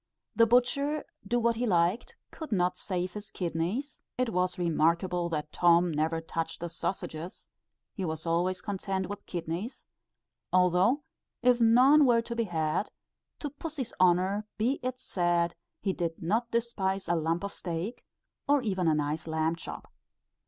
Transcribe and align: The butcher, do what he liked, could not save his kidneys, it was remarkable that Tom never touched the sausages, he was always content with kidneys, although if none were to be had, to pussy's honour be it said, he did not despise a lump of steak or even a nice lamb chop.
The 0.35 0.47
butcher, 0.47 1.05
do 1.27 1.39
what 1.39 1.57
he 1.57 1.67
liked, 1.67 2.15
could 2.31 2.51
not 2.51 2.75
save 2.75 3.13
his 3.13 3.29
kidneys, 3.29 4.01
it 4.17 4.29
was 4.31 4.57
remarkable 4.57 5.29
that 5.29 5.51
Tom 5.53 5.91
never 5.91 6.19
touched 6.19 6.59
the 6.59 6.69
sausages, 6.69 7.47
he 7.93 8.03
was 8.03 8.25
always 8.25 8.61
content 8.61 9.07
with 9.09 9.27
kidneys, 9.27 9.85
although 10.51 11.03
if 11.43 11.61
none 11.61 12.07
were 12.07 12.23
to 12.23 12.35
be 12.35 12.45
had, 12.45 12.89
to 13.37 13.51
pussy's 13.51 13.93
honour 14.01 14.47
be 14.57 14.79
it 14.81 14.99
said, 14.99 15.53
he 15.83 15.93
did 15.93 16.19
not 16.19 16.49
despise 16.49 17.07
a 17.07 17.13
lump 17.13 17.43
of 17.43 17.53
steak 17.53 18.03
or 18.47 18.63
even 18.63 18.87
a 18.87 18.95
nice 18.95 19.27
lamb 19.27 19.55
chop. 19.55 19.91